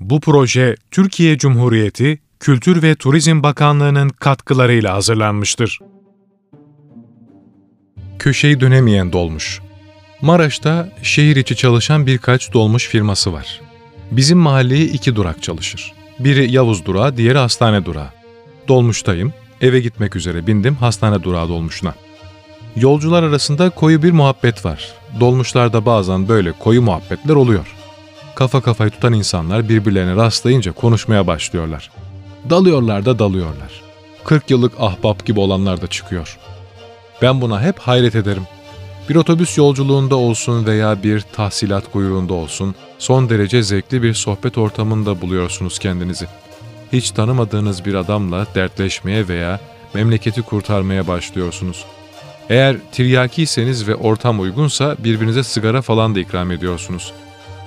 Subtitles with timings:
[0.00, 5.78] Bu proje Türkiye Cumhuriyeti Kültür ve Turizm Bakanlığı'nın katkılarıyla hazırlanmıştır.
[8.18, 9.60] Köşeyi dönemeyen dolmuş.
[10.20, 13.60] Maraş'ta şehir içi çalışan birkaç dolmuş firması var.
[14.10, 15.92] Bizim mahalleye iki durak çalışır.
[16.18, 18.08] Biri Yavuz durağı, diğeri hastane durağı.
[18.68, 21.94] Dolmuştayım, eve gitmek üzere bindim hastane durağı dolmuşuna.
[22.76, 24.94] Yolcular arasında koyu bir muhabbet var.
[25.20, 27.79] Dolmuşlarda bazen böyle koyu muhabbetler oluyor.
[28.40, 31.90] Kafa kafayı tutan insanlar birbirlerine rastlayınca konuşmaya başlıyorlar.
[32.50, 33.82] Dalıyorlar da dalıyorlar.
[34.24, 36.38] 40 yıllık ahbap gibi olanlar da çıkıyor.
[37.22, 38.42] Ben buna hep hayret ederim.
[39.08, 45.20] Bir otobüs yolculuğunda olsun veya bir tahsilat kuyruğunda olsun, son derece zevkli bir sohbet ortamında
[45.20, 46.26] buluyorsunuz kendinizi.
[46.92, 49.60] Hiç tanımadığınız bir adamla dertleşmeye veya
[49.94, 51.84] memleketi kurtarmaya başlıyorsunuz.
[52.50, 57.12] Eğer tiryakiyseniz ve ortam uygunsa birbirinize sigara falan da ikram ediyorsunuz.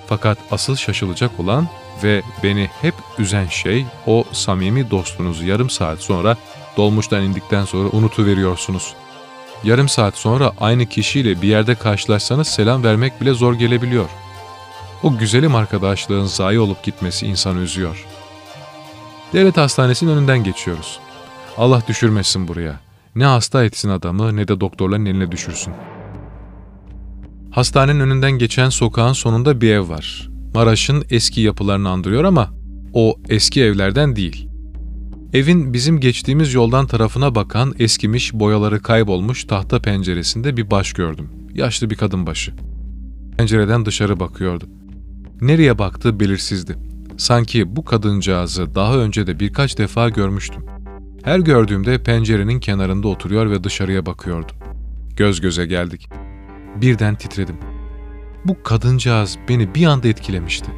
[0.07, 1.67] Fakat asıl şaşılacak olan
[2.03, 6.37] ve beni hep üzen şey o samimi dostunuzu yarım saat sonra
[6.77, 8.93] dolmuştan indikten sonra unutuveriyorsunuz.
[9.63, 14.09] Yarım saat sonra aynı kişiyle bir yerde karşılaşsanız selam vermek bile zor gelebiliyor.
[15.03, 18.05] O güzelim arkadaşlığın zayi olup gitmesi insanı üzüyor.
[19.33, 20.99] Devlet hastanesinin önünden geçiyoruz.
[21.57, 22.79] Allah düşürmesin buraya.
[23.15, 25.73] Ne hasta etsin adamı ne de doktorların eline düşürsün.
[27.53, 30.29] Hastanenin önünden geçen sokağın sonunda bir ev var.
[30.53, 32.53] Maraş'ın eski yapılarını andırıyor ama
[32.93, 34.49] o eski evlerden değil.
[35.33, 41.29] Evin bizim geçtiğimiz yoldan tarafına bakan eskimiş boyaları kaybolmuş tahta penceresinde bir baş gördüm.
[41.53, 42.53] Yaşlı bir kadın başı.
[43.37, 44.65] Pencereden dışarı bakıyordu.
[45.41, 46.75] Nereye baktığı belirsizdi.
[47.17, 50.65] Sanki bu kadıncağızı daha önce de birkaç defa görmüştüm.
[51.23, 54.51] Her gördüğümde pencerenin kenarında oturuyor ve dışarıya bakıyordu.
[55.17, 56.09] Göz göze geldik.
[56.75, 57.57] Birden titredim.
[58.45, 60.71] Bu kadıncağız beni bir anda etkilemişti.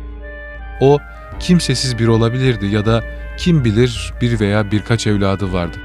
[0.81, 0.99] O
[1.39, 3.03] kimsesiz bir olabilirdi ya da
[3.37, 5.77] kim bilir bir veya birkaç evladı vardı.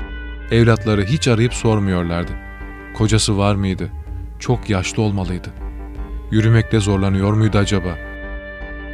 [0.50, 2.32] Evlatları hiç arayıp sormuyorlardı.
[2.94, 3.90] Kocası var mıydı?
[4.38, 5.48] Çok yaşlı olmalıydı.
[6.30, 7.98] Yürümekte zorlanıyor muydu acaba?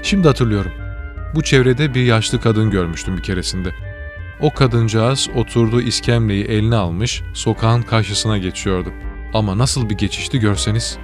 [0.02, 0.72] Şimdi hatırlıyorum.
[1.34, 3.70] Bu çevrede bir yaşlı kadın görmüştüm bir keresinde.
[4.40, 8.92] O kadıncağız oturduğu iskemleyi eline almış, sokağın karşısına geçiyordu.
[9.34, 10.98] Ama nasıl bir geçişti görseniz.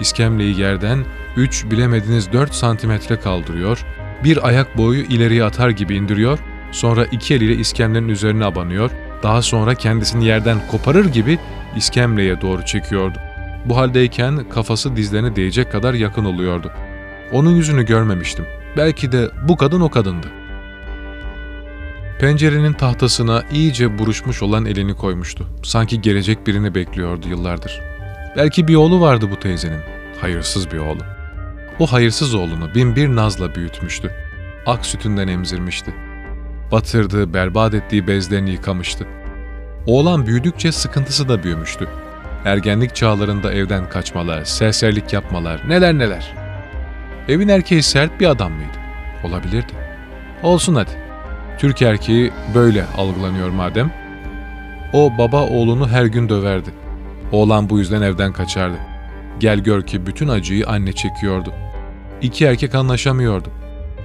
[0.00, 1.04] İskemleyi yerden
[1.36, 3.84] 3 bilemediniz 4 santimetre kaldırıyor,
[4.24, 6.38] bir ayak boyu ileriye atar gibi indiriyor,
[6.72, 8.90] sonra iki eliyle iskemlenin üzerine abanıyor,
[9.22, 11.38] daha sonra kendisini yerden koparır gibi
[11.76, 13.18] iskemleye doğru çekiyordu.
[13.64, 16.72] Bu haldeyken kafası dizlerine değecek kadar yakın oluyordu.
[17.32, 18.46] Onun yüzünü görmemiştim.
[18.76, 20.26] Belki de bu kadın o kadındı.
[22.18, 25.46] Pencerenin tahtasına iyice buruşmuş olan elini koymuştu.
[25.62, 27.80] Sanki gelecek birini bekliyordu yıllardır.
[28.36, 29.80] Belki bir oğlu vardı bu teyzenin.
[30.20, 31.00] Hayırsız bir oğlu.
[31.78, 34.10] O hayırsız oğlunu bin bir nazla büyütmüştü.
[34.66, 35.94] Ak sütünden emzirmişti.
[36.72, 39.06] Batırdığı, berbat ettiği bezlerini yıkamıştı.
[39.86, 41.88] Oğlan büyüdükçe sıkıntısı da büyümüştü.
[42.44, 46.34] Ergenlik çağlarında evden kaçmalar, serserlik yapmalar, neler neler.
[47.28, 48.78] Evin erkeği sert bir adam mıydı?
[49.24, 49.72] Olabilirdi.
[50.42, 51.05] Olsun hadi.
[51.58, 53.92] Türk erkeği böyle algılanıyor madem.
[54.92, 56.70] O baba oğlunu her gün döverdi.
[57.32, 58.76] Oğlan bu yüzden evden kaçardı.
[59.40, 61.52] Gel gör ki bütün acıyı anne çekiyordu.
[62.22, 63.48] İki erkek anlaşamıyordu.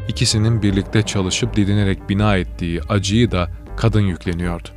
[0.07, 4.69] İkisinin birlikte çalışıp didinerek bina ettiği acıyı da kadın yükleniyordu.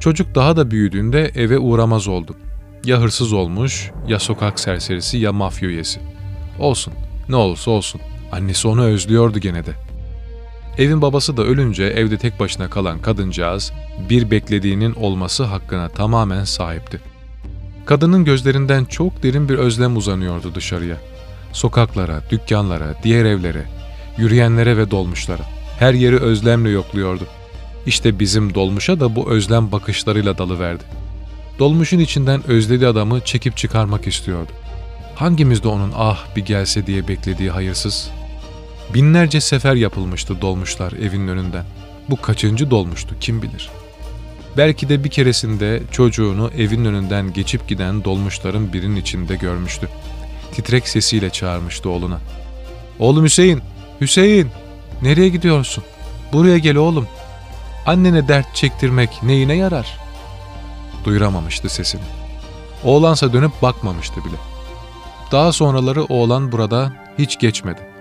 [0.00, 2.36] Çocuk daha da büyüdüğünde eve uğramaz oldu.
[2.84, 6.00] Ya hırsız olmuş, ya sokak serserisi, ya mafya üyesi.
[6.58, 6.92] Olsun,
[7.28, 8.00] ne olursa olsun.
[8.32, 9.85] Annesi onu özlüyordu gene de.
[10.78, 13.72] Evin babası da ölünce evde tek başına kalan kadıncağız,
[14.10, 17.00] bir beklediğinin olması hakkına tamamen sahipti.
[17.86, 20.96] Kadının gözlerinden çok derin bir özlem uzanıyordu dışarıya.
[21.52, 23.64] Sokaklara, dükkanlara, diğer evlere,
[24.18, 25.42] yürüyenlere ve dolmuşlara.
[25.78, 27.24] Her yeri özlemle yokluyordu.
[27.86, 30.84] İşte bizim dolmuşa da bu özlem bakışlarıyla dalıverdi.
[31.58, 34.52] Dolmuşun içinden özlediği adamı çekip çıkarmak istiyordu.
[35.14, 38.10] Hangimiz de onun ah bir gelse diye beklediği hayırsız?
[38.94, 41.64] Binlerce sefer yapılmıştı dolmuşlar evinin önünden.
[42.10, 43.70] Bu kaçıncı dolmuştu kim bilir.
[44.56, 49.88] Belki de bir keresinde çocuğunu evin önünden geçip giden dolmuşların birinin içinde görmüştü.
[50.52, 52.20] Titrek sesiyle çağırmıştı oğluna.
[52.98, 53.62] ''Oğlum Hüseyin,
[54.00, 54.48] Hüseyin,
[55.02, 55.84] nereye gidiyorsun?
[56.32, 57.06] Buraya gel oğlum.
[57.86, 59.98] Annene dert çektirmek neyine yarar?''
[61.04, 62.02] Duyuramamıştı sesini.
[62.84, 64.36] Oğlansa dönüp bakmamıştı bile.
[65.32, 67.95] Daha sonraları oğlan burada hiç geçmedi.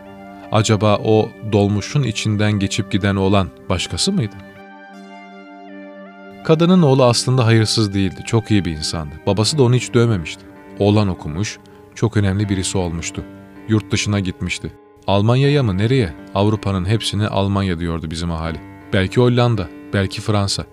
[0.51, 4.35] Acaba o dolmuşun içinden geçip giden oğlan başkası mıydı?
[6.43, 9.15] Kadının oğlu aslında hayırsız değildi, çok iyi bir insandı.
[9.27, 10.45] Babası da onu hiç dövmemişti.
[10.79, 11.59] Oğlan okumuş,
[11.95, 13.23] çok önemli birisi olmuştu.
[13.67, 14.71] Yurt dışına gitmişti.
[15.07, 16.13] Almanya'ya mı nereye?
[16.35, 18.57] Avrupa'nın hepsini Almanya diyordu bizim ahali.
[18.93, 20.65] Belki Hollanda, belki Fransa.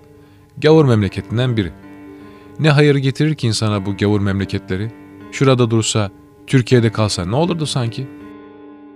[0.59, 1.73] Gavur memleketinden biri.
[2.61, 4.93] Ne hayır getirir ki insana bu gavur memleketleri?
[5.33, 6.11] Şurada dursa,
[6.47, 8.07] Türkiye'de kalsa ne olurdu sanki?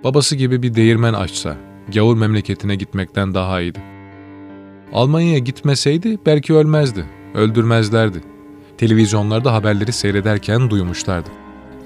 [0.04, 1.56] Babası gibi bir değirmen açsa,
[1.94, 3.78] gavur memleketine gitmekten daha iyiydi.
[4.92, 7.04] Almanya'ya gitmeseydi belki ölmezdi,
[7.34, 8.22] öldürmezlerdi.
[8.78, 11.30] Televizyonlarda haberleri seyrederken duymuşlardı.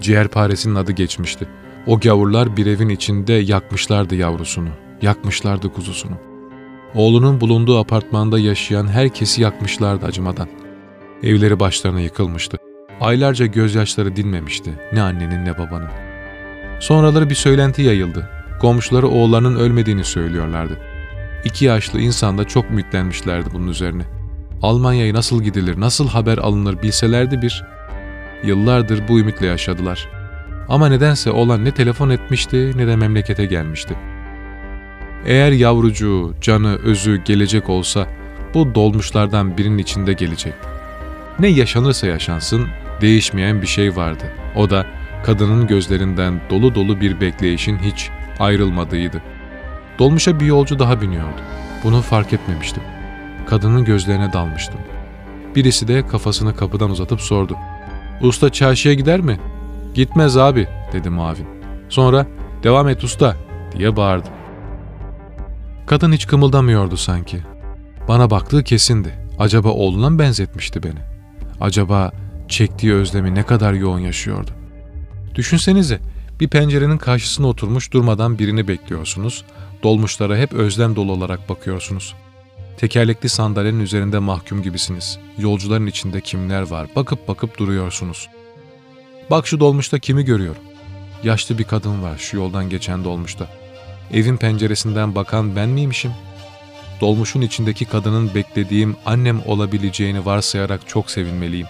[0.00, 1.48] Ciğerparesinin adı geçmişti.
[1.86, 4.68] O gavurlar bir evin içinde yakmışlardı yavrusunu,
[5.02, 6.16] yakmışlardı kuzusunu.
[6.94, 10.48] Oğlunun bulunduğu apartmanda yaşayan herkesi yakmışlardı acımadan.
[11.22, 12.56] Evleri başlarına yıkılmıştı.
[13.00, 16.09] Aylarca gözyaşları dinmemişti ne annenin ne babanın.
[16.81, 18.29] Sonraları bir söylenti yayıldı.
[18.61, 20.79] Komşuları oğullarının ölmediğini söylüyorlardı.
[21.44, 24.03] İki yaşlı insan da çok ümitlenmişlerdi bunun üzerine.
[24.62, 27.65] Almanya'ya nasıl gidilir, nasıl haber alınır bilselerdi bir.
[28.44, 30.09] Yıllardır bu ümitle yaşadılar.
[30.69, 33.94] Ama nedense olan ne telefon etmişti ne de memlekete gelmişti.
[35.27, 38.06] Eğer yavrucuğu, canı, özü gelecek olsa
[38.55, 40.55] bu dolmuşlardan birinin içinde gelecek.
[41.38, 42.67] Ne yaşanırsa yaşansın
[43.00, 44.25] değişmeyen bir şey vardı.
[44.56, 44.87] O da
[45.25, 49.22] kadının gözlerinden dolu dolu bir bekleyişin hiç ayrılmadığıydı.
[49.99, 51.40] Dolmuşa bir yolcu daha biniyordu.
[51.84, 52.82] Bunu fark etmemiştim.
[53.46, 54.81] Kadının gözlerine dalmıştım.
[55.56, 57.56] Birisi de kafasını kapıdan uzatıp sordu.
[58.22, 59.40] ''Usta çarşıya gider mi?''
[59.94, 61.46] ''Gitmez abi'' dedi Mavin.
[61.88, 62.26] Sonra
[62.62, 63.37] ''Devam et usta''
[63.78, 64.28] diye bağırdı.
[65.87, 67.40] Kadın hiç kımıldamıyordu sanki.
[68.08, 69.14] Bana baktığı kesindi.
[69.38, 71.00] Acaba oğluna mı benzetmişti beni?
[71.61, 72.12] Acaba
[72.49, 74.50] çektiği özlemi ne kadar yoğun yaşıyordu?
[75.35, 76.00] Düşünsenize,
[76.41, 79.44] bir pencerenin karşısına oturmuş durmadan birini bekliyorsunuz,
[79.82, 82.15] dolmuşlara hep özlem dolu olarak bakıyorsunuz.
[82.77, 85.19] Tekerlekli sandalyenin üzerinde mahkum gibisiniz.
[85.38, 88.29] Yolcuların içinde kimler var, bakıp bakıp duruyorsunuz.
[89.31, 90.62] Bak şu dolmuşta kimi görüyorum.
[91.23, 93.49] Yaşlı bir kadın var şu yoldan geçen dolmuşta.
[94.12, 96.12] Evin penceresinden bakan ben miymişim?
[97.00, 101.67] Dolmuşun içindeki kadının beklediğim annem olabileceğini varsayarak çok sevinmeliyim.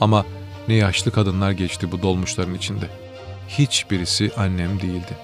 [0.00, 0.24] Ama
[0.70, 2.86] ne yaşlı kadınlar geçti bu dolmuşların içinde.
[3.48, 5.16] Hiçbirisi annem değildi.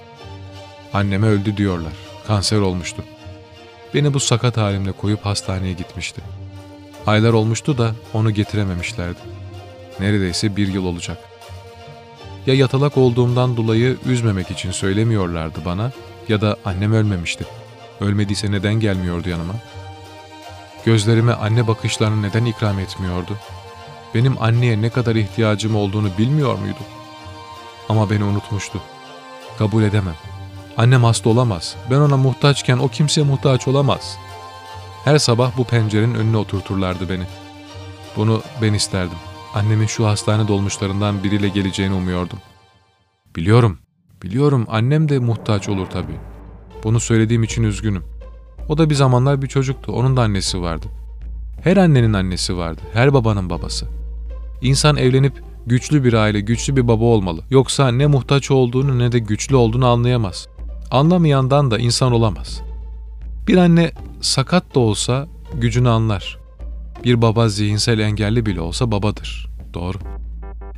[0.93, 1.93] Anneme öldü diyorlar.
[2.27, 3.03] Kanser olmuştu.
[3.93, 6.21] Beni bu sakat halimle koyup hastaneye gitmişti.
[7.07, 9.19] Aylar olmuştu da onu getirememişlerdi.
[9.99, 11.17] Neredeyse bir yıl olacak.
[12.47, 15.91] Ya yatalak olduğumdan dolayı üzmemek için söylemiyorlardı bana
[16.29, 17.45] ya da annem ölmemişti.
[18.01, 19.53] Ölmediyse neden gelmiyordu yanıma?
[20.85, 23.37] Gözlerime anne bakışlarını neden ikram etmiyordu?
[24.15, 26.79] Benim anneye ne kadar ihtiyacım olduğunu bilmiyor muydu?
[27.89, 28.81] Ama beni unutmuştu.
[29.57, 30.15] Kabul edemem.
[30.77, 31.75] Annem hasta olamaz.
[31.91, 34.17] Ben ona muhtaçken o kimseye muhtaç olamaz.
[35.03, 37.23] Her sabah bu pencerenin önüne oturturlardı beni.
[38.15, 39.17] Bunu ben isterdim.
[39.53, 42.39] Annemin şu hastane dolmuşlarından biriyle geleceğini umuyordum.
[43.35, 43.79] Biliyorum,
[44.23, 46.19] biliyorum annem de muhtaç olur tabii.
[46.83, 48.03] Bunu söylediğim için üzgünüm.
[48.69, 50.87] O da bir zamanlar bir çocuktu, onun da annesi vardı.
[51.61, 53.85] Her annenin annesi vardı, her babanın babası.
[54.61, 55.33] İnsan evlenip
[55.65, 57.41] güçlü bir aile, güçlü bir baba olmalı.
[57.49, 60.47] Yoksa ne muhtaç olduğunu ne de güçlü olduğunu anlayamaz.
[60.91, 62.61] Anlamayandan da insan olamaz.
[63.47, 66.39] Bir anne sakat da olsa gücünü anlar.
[67.03, 69.49] Bir baba zihinsel engelli bile olsa babadır.
[69.73, 69.97] Doğru.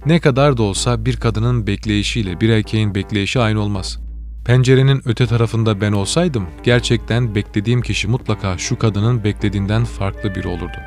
[0.06, 4.00] Ne kadar da olsa bir kadının bekleyişiyle bir erkeğin bekleyişi aynı olmaz.
[4.46, 10.78] Pencerenin öte tarafında ben olsaydım gerçekten beklediğim kişi mutlaka şu kadının beklediğinden farklı biri olurdu.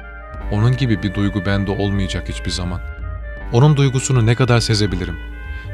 [0.53, 2.81] Onun gibi bir duygu bende olmayacak hiçbir zaman.
[3.53, 5.17] Onun duygusunu ne kadar sezebilirim?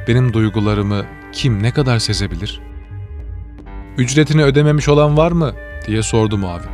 [0.09, 2.61] Benim duygularımı kim ne kadar sezebilir?
[3.99, 5.53] Ücretini ödememiş olan var mı?
[5.87, 6.71] diye sordu muavin.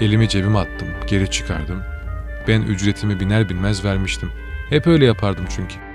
[0.00, 1.82] Elimi cebime attım, geri çıkardım.
[2.48, 4.30] Ben ücretimi biner binmez vermiştim.
[4.70, 5.85] Hep öyle yapardım çünkü.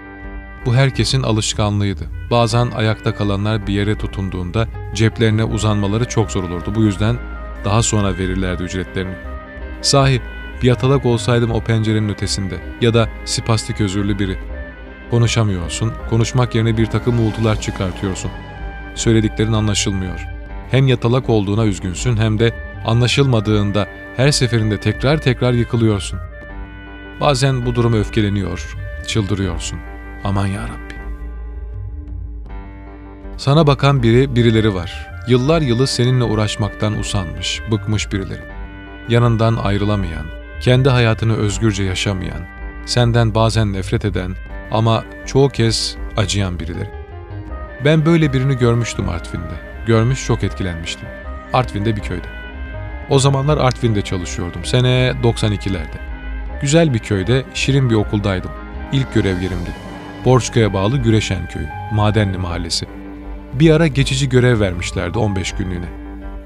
[0.65, 2.03] Bu herkesin alışkanlığıydı.
[2.31, 6.75] Bazen ayakta kalanlar bir yere tutunduğunda ceplerine uzanmaları çok zor olurdu.
[6.75, 7.17] Bu yüzden
[7.65, 9.15] daha sonra verirlerdi ücretlerini.
[9.81, 10.21] Sahi
[10.61, 14.37] bir yatalak olsaydım o pencerenin ötesinde ya da spastik özürlü biri.
[15.09, 18.31] Konuşamıyorsun, konuşmak yerine bir takım uğultular çıkartıyorsun.
[18.95, 20.27] Söylediklerin anlaşılmıyor.
[20.71, 22.53] Hem yatalak olduğuna üzgünsün hem de
[22.85, 23.87] anlaşılmadığında
[24.17, 26.19] her seferinde tekrar tekrar yıkılıyorsun.
[27.21, 28.75] Bazen bu duruma öfkeleniyor,
[29.07, 29.90] çıldırıyorsun.
[30.23, 30.95] Aman ya Rabbi.
[33.37, 35.07] Sana bakan biri, birileri var.
[35.27, 38.43] Yıllar yılı seninle uğraşmaktan usanmış, bıkmış birileri.
[39.09, 40.25] Yanından ayrılamayan,
[40.61, 42.41] kendi hayatını özgürce yaşamayan,
[42.85, 44.35] senden bazen nefret eden
[44.71, 46.89] ama çoğu kez acıyan birileri.
[47.85, 49.85] Ben böyle birini görmüştüm Artvin'de.
[49.87, 51.07] Görmüş çok etkilenmiştim.
[51.53, 52.27] Artvin'de bir köyde.
[53.09, 54.65] O zamanlar Artvin'de çalışıyordum.
[54.65, 55.97] Sene 92'lerde.
[56.61, 58.51] Güzel bir köyde, şirin bir okuldaydım.
[58.91, 59.90] İlk görev yerimdi.
[60.25, 62.85] Borçka'ya bağlı Güreşen köyü, Madenli mahallesi.
[63.53, 65.85] Bir ara geçici görev vermişlerdi 15 günlüğüne.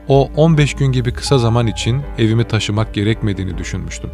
[0.08, 4.10] O 15 gün gibi kısa zaman için evimi taşımak gerekmediğini düşünmüştüm.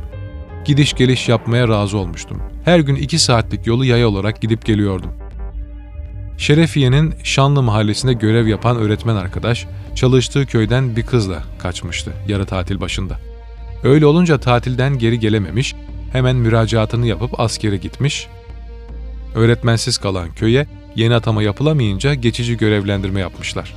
[0.65, 2.41] Gidiş geliş yapmaya razı olmuştum.
[2.65, 5.11] Her gün 2 saatlik yolu yaya olarak gidip geliyordum.
[6.37, 13.19] Şerefiye'nin Şanlı mahallesinde görev yapan öğretmen arkadaş, çalıştığı köyden bir kızla kaçmıştı yarı tatil başında.
[13.83, 15.75] Öyle olunca tatilden geri gelememiş,
[16.13, 18.27] hemen müracaatını yapıp askere gitmiş.
[19.35, 23.73] Öğretmensiz kalan köye yeni atama yapılamayınca geçici görevlendirme yapmışlar.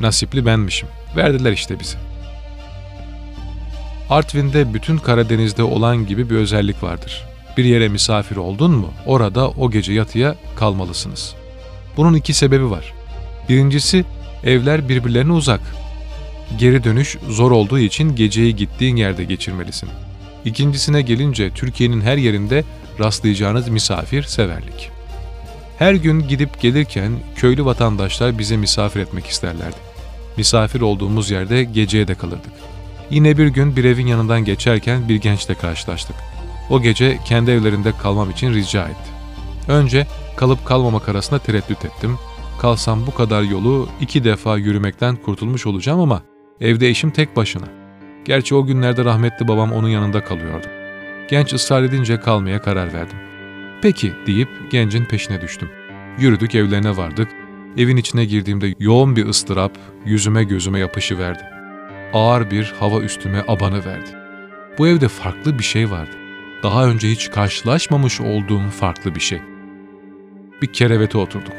[0.00, 0.88] Nasipli benmişim.
[1.16, 1.96] Verdiler işte bizi.
[4.10, 7.24] Artvin'de bütün Karadeniz'de olan gibi bir özellik vardır.
[7.56, 11.34] Bir yere misafir oldun mu orada o gece yatıya kalmalısınız.
[11.96, 12.94] Bunun iki sebebi var.
[13.48, 14.04] Birincisi
[14.44, 15.60] evler birbirlerine uzak.
[16.58, 19.88] Geri dönüş zor olduğu için geceyi gittiğin yerde geçirmelisin.
[20.44, 22.64] İkincisine gelince Türkiye'nin her yerinde
[23.00, 24.90] rastlayacağınız misafir severlik.
[25.78, 29.76] Her gün gidip gelirken köylü vatandaşlar bize misafir etmek isterlerdi.
[30.36, 32.52] Misafir olduğumuz yerde geceye de kalırdık.
[33.10, 36.16] Yine bir gün bir evin yanından geçerken bir gençle karşılaştık.
[36.70, 39.10] O gece kendi evlerinde kalmam için rica etti.
[39.68, 42.18] Önce kalıp kalmamak arasında tereddüt ettim.
[42.60, 46.22] Kalsam bu kadar yolu iki defa yürümekten kurtulmuş olacağım ama
[46.60, 47.66] evde eşim tek başına.
[48.24, 50.66] Gerçi o günlerde rahmetli babam onun yanında kalıyordu.
[51.30, 53.16] Genç ısrar edince kalmaya karar verdim.
[53.82, 55.70] Peki deyip gencin peşine düştüm.
[56.18, 57.28] Yürüdük evlerine vardık.
[57.76, 59.72] Evin içine girdiğimde yoğun bir ıstırap
[60.04, 61.42] yüzüme gözüme yapışıverdi.
[62.12, 64.10] Ağır bir hava üstüme abanı verdi.
[64.78, 66.10] Bu evde farklı bir şey vardı.
[66.62, 69.40] Daha önce hiç karşılaşmamış olduğum farklı bir şey.
[70.62, 71.56] Bir kerevete oturduk.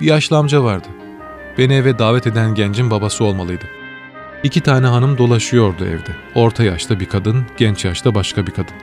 [0.00, 0.88] Bir yaşlı amca vardı.
[1.58, 3.64] Beni eve davet eden gencin babası olmalıydı.
[4.44, 6.16] İki tane hanım dolaşıyordu evde.
[6.34, 8.74] Orta yaşta bir kadın, genç yaşta başka bir kadın.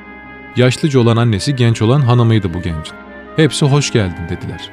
[0.55, 2.93] Yaşlıca olan annesi, genç olan hanımıydı bu gencin.
[3.35, 4.69] Hepsi hoş geldin dediler.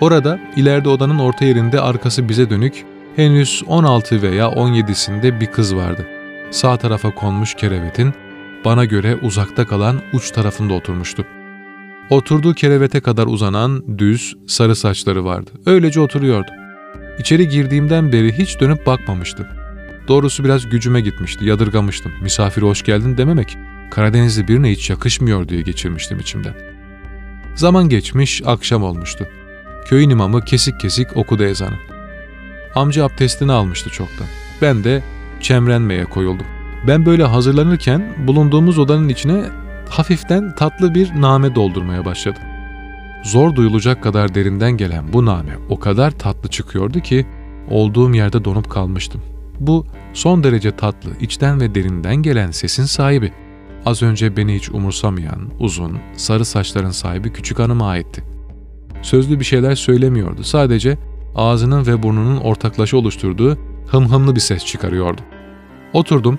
[0.00, 2.84] Orada ileride odanın orta yerinde arkası bize dönük
[3.16, 6.06] henüz 16 veya 17'sinde bir kız vardı.
[6.50, 8.14] Sağ tarafa konmuş kerevetin
[8.64, 11.24] bana göre uzakta kalan uç tarafında oturmuştu.
[12.10, 15.50] Oturduğu kerevete kadar uzanan düz sarı saçları vardı.
[15.66, 16.50] Öylece oturuyordu.
[17.18, 19.55] İçeri girdiğimden beri hiç dönüp bakmamıştı.
[20.08, 22.12] Doğrusu biraz gücüme gitmişti, yadırgamıştım.
[22.22, 23.58] Misafir hoş geldin dememek,
[23.90, 26.54] Karadenizli birine hiç yakışmıyor diye geçirmiştim içimden.
[27.54, 29.26] Zaman geçmiş, akşam olmuştu.
[29.86, 31.76] Köyün imamı kesik kesik okudu ezanı.
[32.74, 34.26] Amca abdestini almıştı çoktan.
[34.62, 35.02] Ben de
[35.40, 36.46] çemrenmeye koyuldum.
[36.86, 39.44] Ben böyle hazırlanırken bulunduğumuz odanın içine
[39.88, 42.42] hafiften tatlı bir name doldurmaya başladım.
[43.24, 47.26] Zor duyulacak kadar derinden gelen bu name o kadar tatlı çıkıyordu ki
[47.70, 49.20] olduğum yerde donup kalmıştım.
[49.60, 49.86] Bu
[50.16, 53.32] son derece tatlı, içten ve derinden gelen sesin sahibi.
[53.86, 58.24] Az önce beni hiç umursamayan, uzun, sarı saçların sahibi küçük hanıma aitti.
[59.02, 60.44] Sözlü bir şeyler söylemiyordu.
[60.44, 60.98] Sadece
[61.34, 65.20] ağzının ve burnunun ortaklaşa oluşturduğu hımhımlı bir ses çıkarıyordu.
[65.92, 66.38] Oturdum,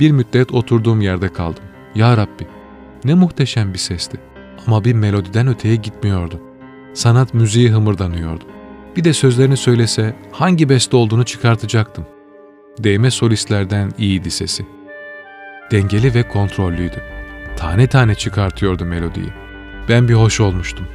[0.00, 1.64] bir müddet oturduğum yerde kaldım.
[1.94, 2.46] Ya Rabbi,
[3.04, 4.20] ne muhteşem bir sesti.
[4.66, 6.40] Ama bir melodiden öteye gitmiyordu.
[6.94, 8.44] Sanat müziği hımırdanıyordu.
[8.96, 12.06] Bir de sözlerini söylese hangi beste olduğunu çıkartacaktım.
[12.78, 14.66] Değme solistlerden iyiydi sesi.
[15.70, 17.02] Dengeli ve kontrollüydü.
[17.56, 19.32] Tane tane çıkartıyordu melodiyi.
[19.88, 20.86] Ben bir hoş olmuştum.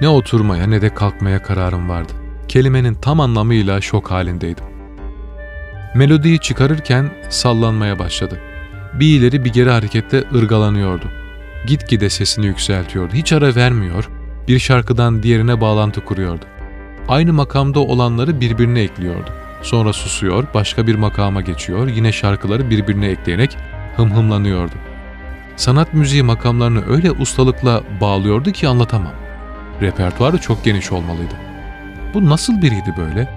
[0.00, 2.12] Ne oturmaya ne de kalkmaya kararım vardı.
[2.48, 4.64] Kelimenin tam anlamıyla şok halindeydim.
[5.94, 8.40] Melodiyi çıkarırken sallanmaya başladı.
[9.00, 11.04] Bir ileri bir geri harekette ırgalanıyordu.
[11.66, 13.14] Gitgide sesini yükseltiyordu.
[13.14, 14.10] Hiç ara vermiyor,
[14.48, 16.44] bir şarkıdan diğerine bağlantı kuruyordu.
[17.08, 19.30] Aynı makamda olanları birbirine ekliyordu.
[19.62, 23.56] Sonra susuyor, başka bir makama geçiyor, yine şarkıları birbirine ekleyerek
[23.96, 24.74] hımhımlanıyordu.
[25.56, 29.12] Sanat müziği makamlarını öyle ustalıkla bağlıyordu ki anlatamam.
[29.80, 31.34] Repertuarı çok geniş olmalıydı.
[32.14, 33.28] Bu nasıl biriydi böyle?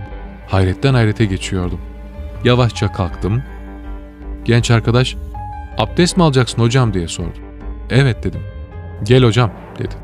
[0.47, 1.79] Hayretten hayrete geçiyordum.
[2.43, 3.43] Yavaşça kalktım.
[4.45, 5.15] Genç arkadaş,
[5.77, 7.37] abdest mi alacaksın hocam diye sordu.
[7.89, 8.41] Evet dedim.
[9.03, 9.95] Gel hocam dedi.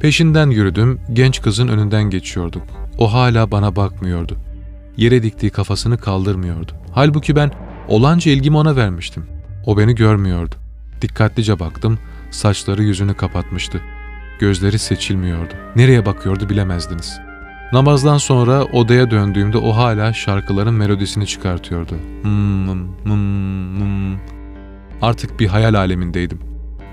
[0.00, 2.62] Peşinden yürüdüm, genç kızın önünden geçiyorduk.
[2.98, 4.36] O hala bana bakmıyordu.
[4.96, 6.72] Yere diktiği kafasını kaldırmıyordu.
[6.92, 7.50] Halbuki ben
[7.88, 9.26] olanca ilgimi ona vermiştim.
[9.66, 10.54] O beni görmüyordu.
[11.02, 11.98] Dikkatlice baktım,
[12.30, 13.80] saçları yüzünü kapatmıştı.
[14.38, 15.54] Gözleri seçilmiyordu.
[15.76, 17.18] Nereye bakıyordu bilemezdiniz.
[17.72, 21.94] Namazdan sonra odaya döndüğümde o hala şarkıların melodisini çıkartıyordu.
[22.22, 22.66] Hmm,
[23.04, 24.18] hmm, hmm.
[25.02, 26.40] Artık bir hayal alemindeydim.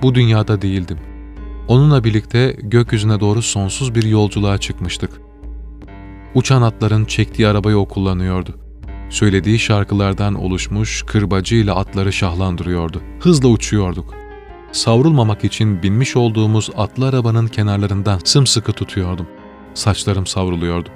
[0.01, 0.97] Bu dünyada değildim.
[1.67, 5.09] Onunla birlikte gökyüzüne doğru sonsuz bir yolculuğa çıkmıştık.
[6.35, 8.55] Uçan atların çektiği arabayı o kullanıyordu.
[9.09, 13.01] Söylediği şarkılardan oluşmuş kırbacıyla atları şahlandırıyordu.
[13.19, 14.13] Hızla uçuyorduk.
[14.71, 19.27] Savrulmamak için binmiş olduğumuz atlı arabanın kenarlarından sımsıkı tutuyordum.
[19.73, 20.89] Saçlarım savruluyordu.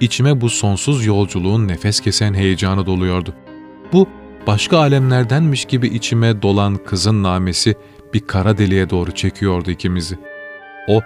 [0.00, 3.34] içime bu sonsuz yolculuğun nefes kesen heyecanı doluyordu.
[3.92, 4.08] Bu
[4.46, 7.74] başka alemlerdenmiş gibi içime dolan kızın namesi
[8.14, 10.18] bir kara deliğe doğru çekiyordu ikimizi.
[10.88, 11.00] O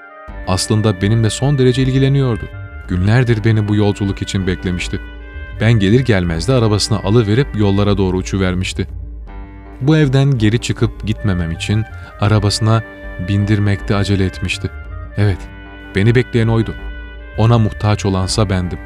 [0.48, 2.63] aslında benimle son derece ilgileniyordu.
[2.88, 5.00] Günlerdir beni bu yolculuk için beklemişti.
[5.60, 8.86] Ben gelir gelmez de arabasına alıverip yollara doğru uçuvermişti.
[9.80, 11.84] Bu evden geri çıkıp gitmemem için
[12.20, 12.82] arabasına
[13.28, 14.70] bindirmekte acele etmişti.
[15.16, 15.38] Evet,
[15.94, 16.74] beni bekleyen oydu.
[17.38, 18.78] Ona muhtaç olansa bendim.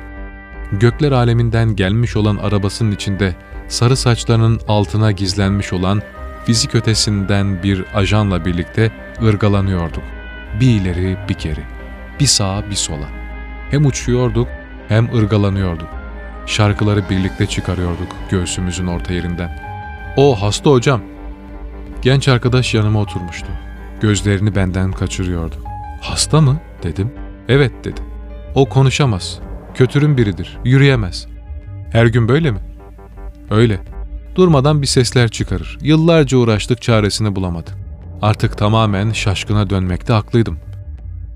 [0.73, 3.35] Gökler aleminden gelmiş olan arabasının içinde
[3.69, 6.03] sarı saçlarının altına gizlenmiş olan
[6.45, 8.91] fizik ötesinden bir ajanla birlikte
[9.23, 10.03] ırgalanıyorduk.
[10.61, 11.63] Bir ileri bir geri,
[12.21, 13.18] bir sağa bir sola.
[13.71, 14.49] Hem uçuyorduk
[14.89, 15.89] hem ırgalanıyorduk.
[16.47, 19.61] Şarkıları birlikte çıkarıyorduk göğsümüzün orta yerinden.
[20.17, 21.01] O hasta hocam.
[22.03, 23.47] Genç arkadaş yanıma oturmuştu.
[24.01, 25.55] Gözlerini benden kaçırıyordu.
[26.01, 26.61] Hasta mı?
[26.83, 27.13] dedim.
[27.49, 28.01] Evet dedi.
[28.55, 29.39] O konuşamaz.
[29.75, 30.59] Kötürüm biridir.
[30.65, 31.27] Yürüyemez.
[31.93, 32.59] Her gün böyle mi?
[33.51, 33.81] Öyle.
[34.35, 35.79] Durmadan bir sesler çıkarır.
[35.83, 37.71] Yıllarca uğraştık çaresini bulamadı.
[38.23, 40.59] Artık tamamen şaşkına dönmekte haklıydım.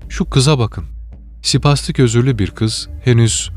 [0.09, 0.92] Şu kıza bakın.
[1.43, 3.51] Sipastik özürlü bir kız, henüz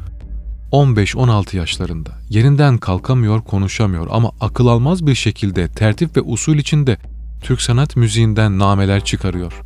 [0.72, 2.10] 15-16 yaşlarında.
[2.28, 6.96] Yerinden kalkamıyor, konuşamıyor ama akıl almaz bir şekilde tertip ve usul içinde
[7.40, 9.62] Türk sanat müziğinden nameler çıkarıyor.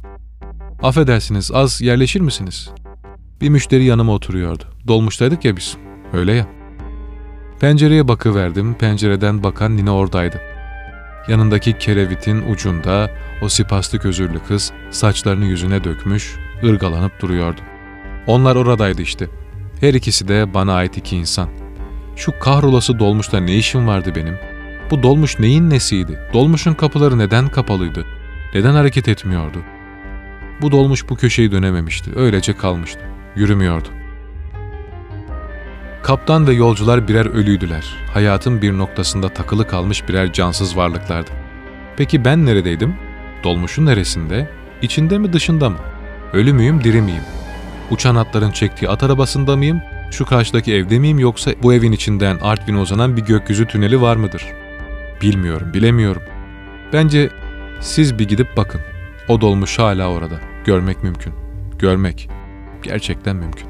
[0.83, 2.71] Affedersiniz, az yerleşir misiniz?
[3.41, 4.65] Bir müşteri yanıma oturuyordu.
[4.89, 5.77] Dolmuştaydık ya biz.
[6.13, 6.47] Öyle ya.
[7.61, 8.75] Pencereye bakıverdim.
[8.75, 10.41] Pencereden bakan Nine oradaydı.
[11.29, 13.11] Yanındaki kerevitin ucunda
[13.43, 17.61] o sipaslı özürlü kız saçlarını yüzüne dökmüş, ırgalanıp duruyordu.
[18.27, 19.29] Onlar oradaydı işte.
[19.81, 21.49] Her ikisi de bana ait iki insan.
[22.17, 24.39] Şu kahrolası dolmuşta ne işim vardı benim?
[24.91, 26.19] Bu dolmuş neyin nesiydi?
[26.33, 28.07] Dolmuşun kapıları neden kapalıydı?
[28.55, 29.59] Neden hareket etmiyordu?
[30.63, 32.11] Bu dolmuş bu köşeyi dönememişti.
[32.17, 33.01] Öylece kalmıştı.
[33.37, 33.89] Yürümüyordu.
[36.03, 37.85] Kaptan ve yolcular birer ölüydüler.
[38.15, 41.31] Hayatın bir noktasında takılı kalmış birer cansız varlıklardı.
[41.97, 42.95] Peki ben neredeydim?
[43.45, 44.51] Dolmuşun neresinde?
[44.83, 45.79] İçinde mi dışında mı?
[46.33, 47.23] Ölü müyüm, diri miyim?
[47.91, 49.81] Uçan atların çektiği at arabasında mıyım?
[50.11, 54.47] Şu karşıdaki evde miyim yoksa bu evin içinden Artvin'e uzanan bir gökyüzü tüneli var mıdır?
[55.23, 56.23] Bilmiyorum, bilemiyorum.
[56.93, 57.31] Bence
[57.81, 58.81] siz bir gidip bakın.
[59.29, 60.41] O dolmuş hala orada.
[60.65, 61.33] Görmek mümkün.
[61.79, 62.29] Görmek.
[62.83, 63.67] Gerçekten mümkün.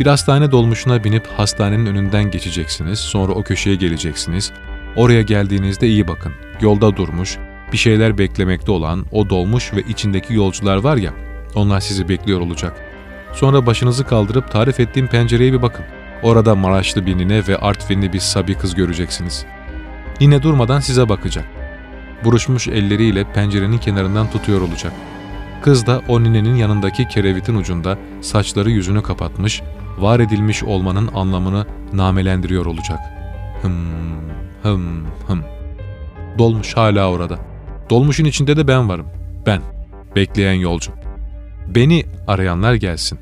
[0.00, 2.98] Bir hastane dolmuşuna binip hastanenin önünden geçeceksiniz.
[2.98, 4.52] Sonra o köşeye geleceksiniz.
[4.96, 6.32] Oraya geldiğinizde iyi bakın.
[6.60, 7.38] Yolda durmuş,
[7.72, 11.12] bir şeyler beklemekte olan o dolmuş ve içindeki yolcular var ya,
[11.54, 12.95] onlar sizi bekliyor olacak.
[13.32, 15.84] Sonra başınızı kaldırıp tarif ettiğim pencereye bir bakın.
[16.22, 19.46] Orada Maraşlı bir nine ve Artvinli bir sabi kız göreceksiniz.
[20.20, 21.44] Nine durmadan size bakacak.
[22.24, 24.92] Buruşmuş elleriyle pencerenin kenarından tutuyor olacak.
[25.62, 29.62] Kız da o ninenin yanındaki kerevitin ucunda saçları yüzünü kapatmış,
[29.98, 32.98] var edilmiş olmanın anlamını namelendiriyor olacak.
[33.62, 33.74] Hım,
[34.62, 35.44] hım, hım.
[36.38, 37.38] Dolmuş hala orada.
[37.90, 39.06] Dolmuşun içinde de ben varım.
[39.46, 39.60] Ben.
[40.16, 40.92] Bekleyen yolcu.
[41.66, 43.18] Beni arayanlar gelsin.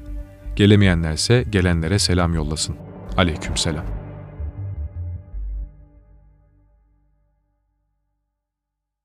[0.56, 2.76] Gelemeyenlerse gelenlere selam yollasın.
[3.16, 4.03] Aleyküm selam.